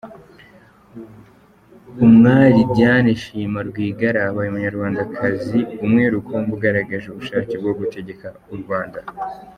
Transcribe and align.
Umwali 2.05 2.59
Diane 2.73 3.11
Shima 3.21 3.59
Rwigarara 3.69 4.29
abaye 4.31 4.47
umunyarwandakazi 4.51 5.59
umwe 5.85 6.03
rukumbi 6.13 6.49
ugaragaje 6.57 7.05
ubushake 7.09 7.53
bwo 7.61 7.73
gutegeka 7.79 8.27
u 8.53 8.55
Rwanda. 8.61 8.99